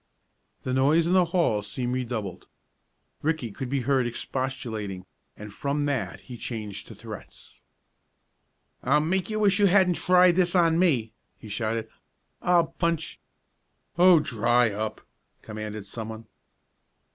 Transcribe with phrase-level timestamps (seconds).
[0.63, 2.47] The noise in the hall seemed redoubled.
[3.21, 5.05] Ricky could be heard expostulating,
[5.37, 7.61] and from that he changed to threats.
[8.81, 11.87] "I'll make you wish you hadn't tried this on me!" he shouted.
[12.41, 13.19] "I'll punch"
[13.99, 15.01] "Oh, dry up!"
[15.43, 16.25] commanded someone.